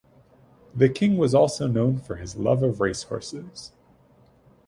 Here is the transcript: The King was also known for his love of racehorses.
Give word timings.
The 0.73 0.89
King 0.89 1.17
was 1.17 1.35
also 1.35 1.67
known 1.67 1.99
for 1.99 2.15
his 2.15 2.35
love 2.35 2.63
of 2.63 2.81
racehorses. 2.81 3.71